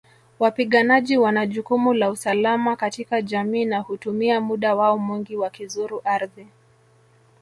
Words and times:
Wapiganaji 0.39 1.17
wana 1.17 1.45
jukumu 1.45 1.93
la 1.93 2.09
usalama 2.09 2.75
katika 2.75 3.21
jamii 3.21 3.65
na 3.65 3.79
hutumia 3.79 4.41
muda 4.41 4.75
wao 4.75 4.97
mwingi 4.97 5.35
wakizuru 5.35 6.01
ardhi 6.05 6.47